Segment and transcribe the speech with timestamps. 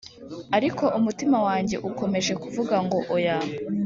[0.57, 3.37] ariko umutima wanjye ukomeje kuvuga ngo oya.